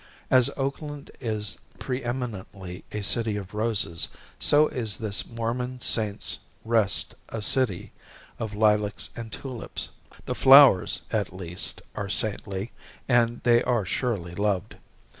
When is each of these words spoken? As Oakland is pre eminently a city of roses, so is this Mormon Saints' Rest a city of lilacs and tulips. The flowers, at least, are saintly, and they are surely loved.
As 0.31 0.49
Oakland 0.57 1.11
is 1.19 1.59
pre 1.77 2.03
eminently 2.03 2.83
a 2.91 3.03
city 3.03 3.37
of 3.37 3.53
roses, 3.53 4.07
so 4.39 4.67
is 4.67 4.97
this 4.97 5.27
Mormon 5.29 5.79
Saints' 5.79 6.39
Rest 6.65 7.13
a 7.29 7.39
city 7.39 7.91
of 8.39 8.55
lilacs 8.55 9.11
and 9.15 9.31
tulips. 9.31 9.89
The 10.25 10.33
flowers, 10.33 11.01
at 11.11 11.31
least, 11.35 11.83
are 11.93 12.09
saintly, 12.09 12.71
and 13.07 13.43
they 13.43 13.61
are 13.61 13.85
surely 13.85 14.33
loved. 14.33 14.75